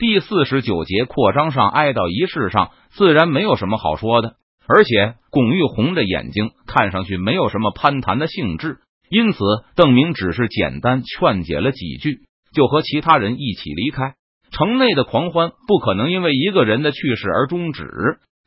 [0.00, 4.36] 第四十九节扩张上哀悼仪式上，自然没有什么好说的。
[4.66, 8.78] 而且巩玉红的眼睛看上去没有什么攀谈的兴致，
[9.10, 9.38] 因此
[9.76, 12.20] 邓明只是简单劝解了几句，
[12.54, 14.14] 就和其他人一起离开。
[14.50, 17.86] 城内的狂欢不可能因为一个人的去世而终止，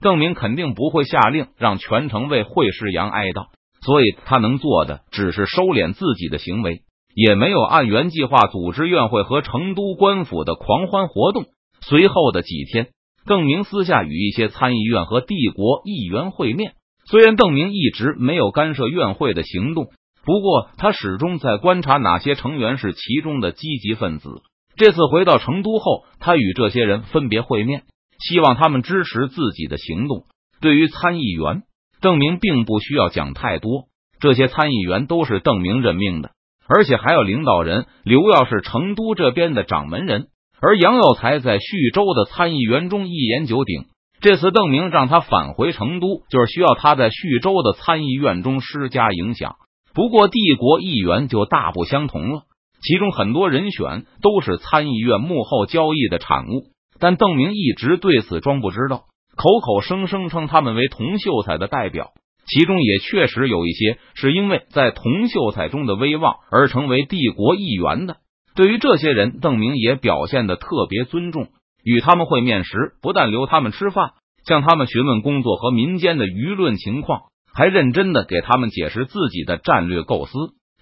[0.00, 3.50] 邓明肯定不会下令让全城为惠世阳哀悼，
[3.82, 6.80] 所以他能做的只是收敛自己的行为。
[7.16, 11.46] 也没有按原计划组织院会和成都官府的狂欢活动。
[11.80, 12.88] 随后的几天，
[13.24, 16.74] 邓明私下与一些参议院和帝国议员会面。
[17.06, 19.86] 虽然邓明一直没有干涉院会的行动，
[20.26, 24.42] 不过他始终在观察哪些成员是其中的积极分子。
[24.76, 27.84] 这次回到成都后，他与这些人分别会面，
[28.18, 30.24] 希望他们支持自己的行动。
[30.60, 31.62] 对于参议员，
[32.02, 33.84] 邓明并不需要讲太多，
[34.20, 36.32] 这些参议员都是邓明任命的。
[36.68, 40.26] 而且还有领导人刘耀是成都这边的掌门人，
[40.60, 43.84] 而杨有才在徐州的参议员中一言九鼎。
[44.20, 49.56] 这次邓明让他返回成都，就是需要他在徐州的参议院中施加影响。
[49.94, 52.42] 不过帝国议员就大不相同了，
[52.80, 59.04] 其中很多人选都是参议院幕后交易的产物，但邓明一直对此装不知道，
[59.36, 62.12] 口口声声称他们为童秀才的代表。
[62.46, 68.18] 其中也确实有一些是因为在童秀才中的威望而成为帝国议员的。
[68.54, 71.48] 对于这些人，邓明也表现的特别尊重。
[71.84, 74.12] 与他们会面时，不但留他们吃饭，
[74.46, 80.32] 向他们询问工作和民间的舆论情况，还认真的给他们解释自己的战略构思。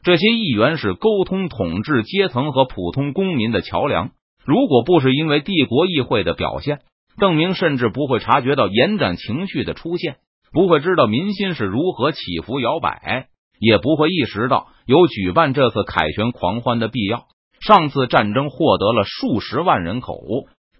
[0.02, 4.10] 这些议员是沟通统治阶层和普通公民的桥梁。
[4.44, 6.80] 如果不是因为帝国议会的表现，
[7.18, 10.16] 邓明甚至不会察觉到延展情绪的出现。
[10.55, 13.27] 不会知道民心是如何起伏摇摆，
[13.58, 17.24] 也不会意识到有举办这次凯旋狂欢的必要。
[17.60, 20.16] 上次战争获得了数十万人口，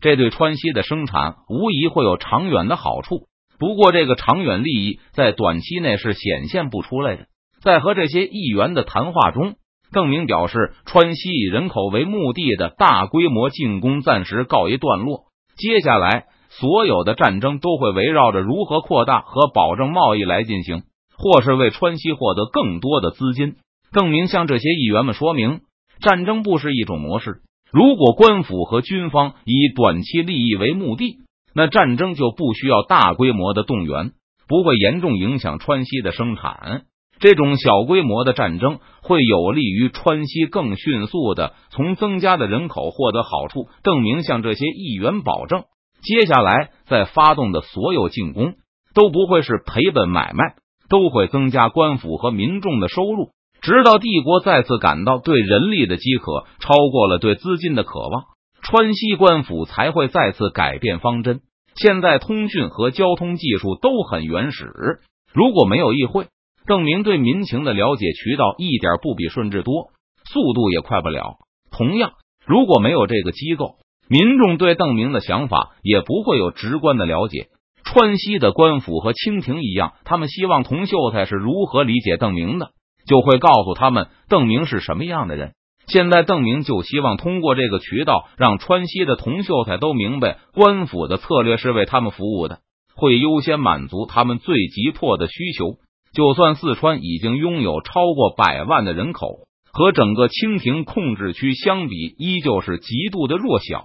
[0.01, 3.27] 这对川西的生产无疑会有长远的好处。
[3.59, 7.27] 不过，这个长远利益在短期内是显现不出来的。
[7.63, 9.55] 在和这些议员的谈话中，
[9.93, 15.25] 邓明表示，川西以人口为目的的大规模进攻暂时告一段落，
[15.57, 16.27] 接下来。
[16.61, 20.83] 所有的战争都会围绕着如何扩大和保证贸易来进行，
[21.17, 23.57] 或是为川西获得更多的资金。
[23.93, 25.61] 邓明向这些议员们说明，
[26.01, 27.43] 战争不是一种模式。
[27.73, 31.19] 如果官府和军方以短期利益为目的，
[31.55, 34.13] 那战争就不需要大规模的动员，
[34.49, 36.83] 不会严重影响川西的生产。
[37.19, 43.69] 这种小规模的战争会有利于川西更迅速的从增加的人口获得好处。
[43.83, 45.65] 邓明向这些议员保证。
[46.05, 48.55] 接下来再发动的所有进攻
[48.95, 50.55] 都不会是赔本买卖，
[50.91, 53.31] 都会增加官府和民众的收入，
[53.63, 58.25] 直到帝国再次感到对人力的饥渴超过了对资金的渴望，
[58.63, 61.41] 川西官府才会再次改变方针。
[61.75, 65.01] 现在通讯和交通技术都很原始，
[65.33, 66.27] 如果没有议会，
[66.67, 69.89] 证明对民情的了解渠道一点不比顺治多，
[70.25, 71.39] 速度也快不了。
[71.73, 72.13] 同样，
[72.47, 73.77] 如果没有这个机构。
[74.09, 77.49] 民众对邓明的想法也不会有直观的了解。
[77.85, 82.71] 川西的官府和清廷一样，他们希望童秀才是如何理解邓明的，
[83.07, 85.53] 就会告诉他们邓明是什么样的人。
[85.87, 92.61] 现在邓明就希望通过这个渠道，让川西的童秀才都明白，官府的策略是为他们服务的，
[92.97, 95.77] 会优先满足他们最急迫的需求。
[96.15, 99.47] 就算四川已经拥有超过百万的人口。
[99.75, 103.85] 和整个清廷控制区相比，依旧是极度的弱小，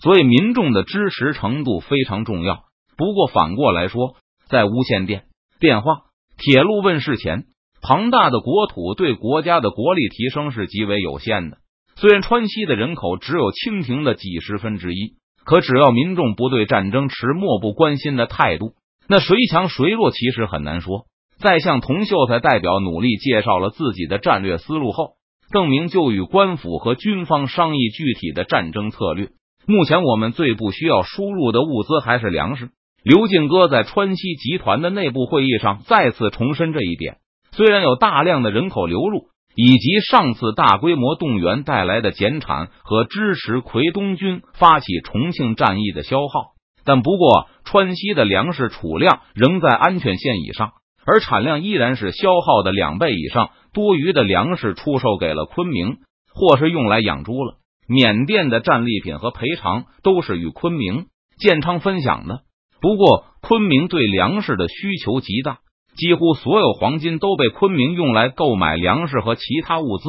[0.00, 2.64] 所以民众的支持程度非常重要。
[2.96, 4.16] 不过反过来说，
[4.48, 5.26] 在无线电、
[5.60, 5.98] 电话、
[6.36, 7.44] 铁路问世前，
[7.80, 11.58] 庞大的国土对国家的国力提升是极为有限的。
[11.94, 15.14] 虽然川西的人口只有清廷的几十分之一，
[15.44, 18.72] 可只要民众不对战争持漠不关心的态度，
[19.08, 21.06] 那谁强谁弱其实很难说。
[21.38, 25.19] 在向童秀才代表努力介绍了自己的战略思路后。
[25.52, 29.30] 邓明就与官府和军方商议具体的战争策略。
[29.66, 32.70] 目前我们最不需要输入的物资还是粮食。
[33.02, 37.16] 刘进哥在川西集团的内部会议上再次重申这一点。
[37.52, 46.52] 虽然有大量的人口流入，以及上次大规模动员带来的减产和支持奎东军发起重庆战役的消耗，
[46.84, 50.72] 但不过川西的粮食储量仍在安全线以上，
[51.06, 53.50] 而产量依然是消耗的两倍以上。
[53.72, 55.98] 多余的粮食出售给了昆明，
[56.34, 57.54] 或是用来养猪了。
[57.86, 61.06] 缅甸的战利品和赔偿都是与昆明、
[61.38, 62.40] 建昌分享的。
[62.80, 65.58] 不过，昆明对粮食的需求极大，
[65.96, 70.04] 几乎所有黄金都被昆明用来购买粮食和其他物资。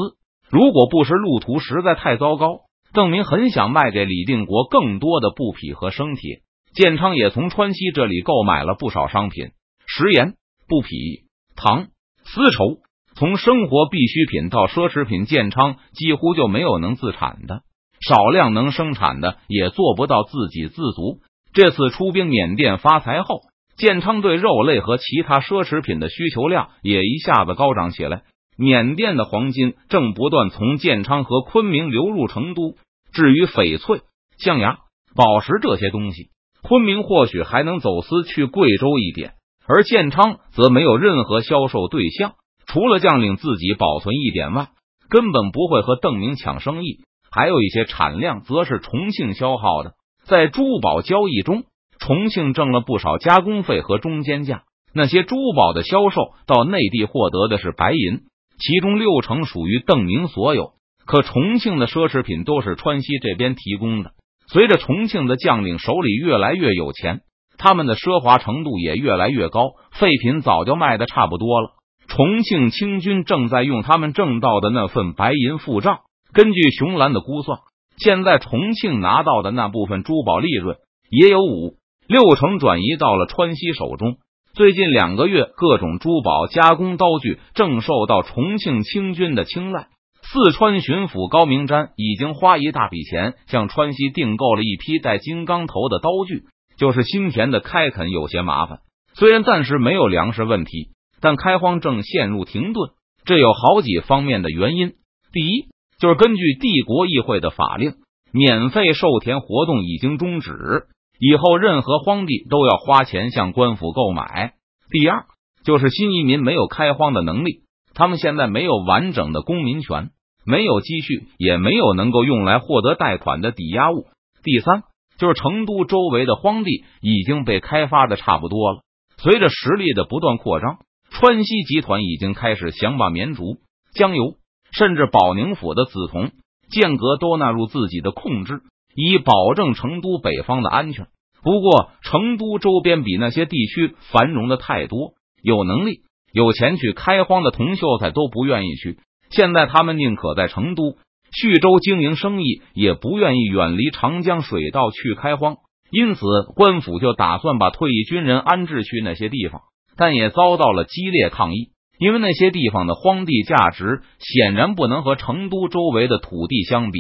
[0.49, 2.61] 如果不是路途实在太糟糕，
[2.93, 6.41] 邓明很想卖给李定国更多的布匹和生铁。
[6.73, 9.49] 建昌也从川西这里购买了不少商品，
[9.85, 10.33] 食盐、
[10.71, 11.25] 布匹、
[11.57, 11.87] 糖、
[12.23, 12.79] 丝绸，
[13.13, 17.63] 从生活必需品到奢侈品，建昌几乎就没有能自产的。
[17.99, 21.19] 少量能生产的也做不到自给自足。
[21.51, 23.41] 这次出兵缅甸发财后，
[23.75, 28.21] 建昌对肉类和其他奢侈品的需求量也一下子高涨起来。
[28.57, 32.77] 缅甸的黄金正不断从建昌和昆明流入成都。
[33.11, 34.03] 至于翡翠、
[34.37, 34.77] 象牙、
[35.15, 36.29] 宝石这些东西，
[36.63, 39.33] 昆明或许还能走私去贵州一点，
[39.67, 42.33] 而建昌则没有任何销售对象，
[42.65, 44.69] 除了将领自己保存一点外，
[45.09, 46.99] 根本不会和邓明抢生意。
[47.31, 49.93] 还有一些产量，则是重庆消耗的。
[50.25, 51.63] 在珠宝交易中，
[51.99, 54.63] 重庆挣了不少加工费和中间价。
[54.93, 58.23] 那些珠宝的销售到内地获得的是白银，
[58.59, 60.73] 其中六成属于邓明所有。
[61.05, 64.11] 可重庆的奢侈品都是川西这边提供的。
[64.47, 67.21] 随着重庆的将领手里越来越有钱，
[67.61, 69.73] 他们的奢华程度也越来越高。
[69.91, 71.69] 废品早就卖的差不多了，
[72.07, 75.99] 重庆清军正在用他们挣到的那份白银付账。
[76.33, 77.59] 根据熊兰的估算，
[77.97, 80.77] 现在重庆拿到的那部分珠宝利润
[81.09, 81.75] 也有五
[82.07, 84.15] 六成转移到了川西手中。
[84.53, 89.87] 最近两个月，各种珠宝加工刀具正受到重庆清军的青睐。
[90.23, 96.43] 四川巡抚高明瞻已经花一大笔钱向川西订购了一批带金刚头的刀具，
[96.81, 98.79] 就是新田的开垦有些麻烦。
[99.13, 100.89] 虽然暂时没有粮食问题，
[101.21, 102.89] 但开荒正陷入停顿，
[103.23, 104.93] 这有好几方面的原因。
[105.31, 105.67] 第一，
[105.99, 107.93] 就是根据帝国议会的法令，
[108.33, 110.87] 免费授田活动已经终止，
[111.19, 114.53] 以后任何荒地都要花钱向官府购买。
[114.89, 115.25] 第二，
[115.63, 117.59] 就是新移民没有开荒的能力，
[117.93, 120.09] 他们现在没有完整的公民权。
[120.47, 124.07] 没有积蓄，也没有能够用来获得贷款的抵押物。
[124.41, 124.81] 第三，
[125.21, 128.79] 就是成都周围的荒地已经被开发的差不多了。
[129.19, 130.79] 随着实力的不断扩张，
[131.11, 133.57] 川西集团已经开始想把绵竹、
[133.93, 134.37] 江油，
[134.71, 136.31] 甚至保宁府的梓潼、
[136.71, 138.61] 剑阁都纳入自己的控制，
[138.95, 141.05] 以保证成都北方的安全。
[141.43, 145.13] 不过，成都周边比那些地区繁荣的太多，
[145.43, 145.99] 有能力、
[146.33, 148.97] 有钱去开荒的铜秀才都不愿意去。
[149.29, 150.97] 现在他们宁可在成都、
[151.31, 155.57] 徐州经营生意，也不愿意远离长江水道去开荒。
[155.89, 156.21] 因此，
[156.55, 159.61] 官府就打算把退役军人安置去那些地方，
[159.97, 161.69] 但也遭到了激烈抗议。
[161.99, 166.99] 因为那些地方的荒地价值显然不能和成都周围的土地相比。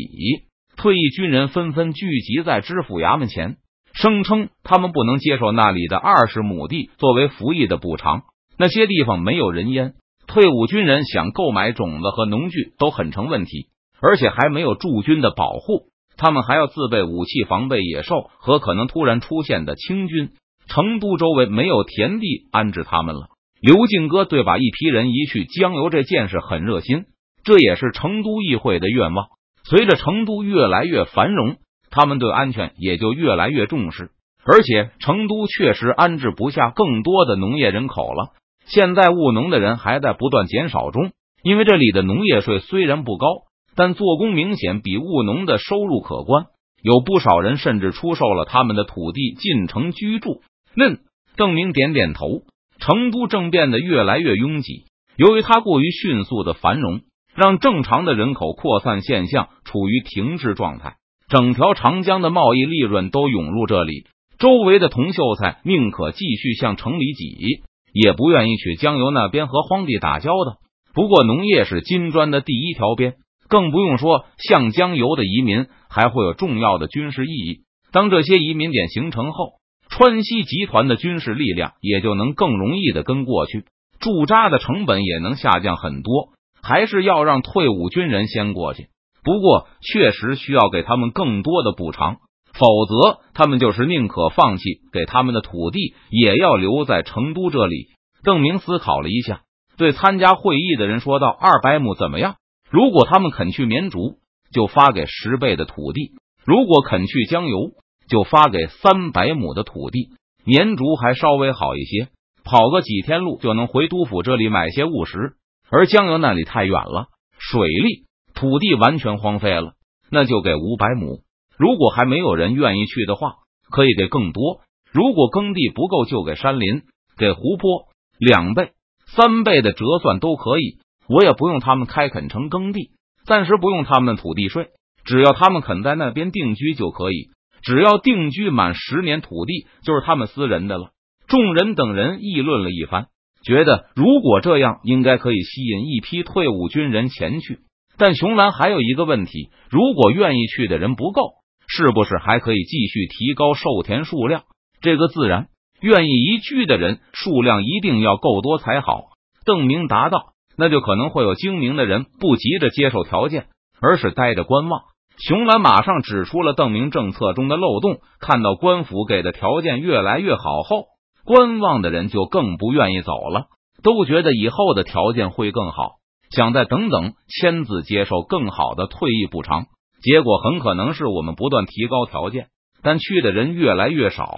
[0.77, 3.57] 退役军人纷纷聚集在知府衙门前，
[3.93, 8.21] 声称他们不能接受那里的二十亩地作为服役的补偿。
[8.57, 9.93] 那些地方没有人烟。
[10.27, 13.67] 退伍军人想购买种子和农具都很成问题，
[14.01, 15.83] 而且还没有驻军的保护，
[16.17, 20.31] 他们还要自备武器防备野兽和可能突然出现的清军。
[20.67, 23.27] 成都周围没有田地安置他们了。
[23.61, 27.05] 刘敬哥对把一批人移去江油这件事很热心，
[27.43, 29.27] 这也是成都议会的愿望。
[29.63, 31.57] 随着成都越来越繁荣，
[31.89, 34.11] 他们对安全也就越来越重视，
[34.45, 38.29] 而且成都确实安置不下更多的农业人口了。
[38.65, 41.11] 现在务农的人还在不断减少中，
[41.43, 43.27] 因为这里的农业税虽然不高，
[43.75, 46.45] 但做工明显比务农的收入可观。
[46.81, 50.41] 有不少人甚至出售了他们的土地进城居住。
[50.75, 50.99] 嫩
[51.35, 52.43] 邓明点点头。
[52.83, 54.85] 成都正变得越来越拥挤，
[55.15, 57.01] 由于它过于迅速的繁荣，
[57.35, 60.95] 让正常的人口扩散现象处于停滞状态。
[61.29, 64.07] 整条长江的贸易利润都涌入这里，
[64.39, 67.61] 周围的铜秀才宁可继续向城里挤。
[67.93, 70.55] 也不愿意去江油那边和荒地打交道。
[70.95, 73.13] 不过农业是金砖的第一条边，
[73.51, 77.59] 更不用说向江油的移民还会有重要的军事意义。
[77.91, 79.55] 当这些移民点形成后，
[79.89, 83.65] 川西集团的军事力量也就能更容易的跟过去，
[83.99, 86.29] 驻扎的成本也能下降很多。
[86.63, 88.87] 还是要让退伍军人先过去，
[89.23, 92.19] 不过确实需要给他们更多的补偿。
[92.53, 97.87] 否则，他们就是宁可放弃给他们的土地，也要留在成都这里。
[98.23, 99.41] 邓明思考了一下，
[99.75, 102.35] 对参加会议的人说道：“二百亩怎么样？
[102.71, 104.15] 如果他们肯去绵竹，
[104.53, 106.13] 就发给十倍的土地；
[106.45, 107.71] 如果肯去江油，
[108.07, 110.09] 就发给三百亩的土地。
[110.45, 112.07] 绵竹还稍微好一些，
[112.43, 115.33] 跑个几天路就能回督府这里买些物食。
[115.69, 119.73] 而江油那里太远了，水利土地完全荒废了，
[120.09, 121.21] 那就给五百亩。”
[121.57, 123.35] 如果还没有人愿意去的话，
[123.69, 124.61] 可以给更多。
[124.91, 126.81] 如果耕地不够，就给山林、
[127.17, 128.71] 给湖泊两倍、
[129.05, 130.79] 三倍的折算都可以。
[131.11, 132.91] 我也不用他们开垦成耕地，
[133.25, 134.69] 暂时不用他们土地税。
[135.03, 137.29] 只要他们肯在那边定居就可以。
[137.63, 140.91] 只要定居满十年，土地就是他们私人的了。
[141.27, 143.07] 众人等人议论了一番，
[143.43, 147.59] 觉得如果这样，应该可以吸引一批退伍军人前去。
[147.97, 151.33] 但熊兰还有一个问题：如果愿意去的人不够，
[151.67, 154.43] 是不是还可以继续提高授田数量？
[154.81, 155.47] 这个自然，
[155.81, 159.03] 愿意移居的人数量一定要够多才好。
[159.45, 163.47] 邓明答道：“那就可能会有精明的人不急着接受条件，
[163.81, 164.81] 而是待着观望。”
[165.17, 167.99] 熊兰马上指出了邓明政策中的漏洞。
[168.19, 170.85] 看到官府给的条件越来越好后，
[171.25, 173.45] 观望的人就更不愿意走了，
[173.83, 175.97] 都觉得以后的条件会更好，
[176.31, 179.65] 想再等等签字接受更好的退役补偿。
[180.01, 182.47] 结果很可能是我们不断提高条件，
[182.81, 184.33] 但去的人越来越少，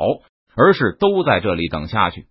[0.57, 2.25] 而是都在这里等下去。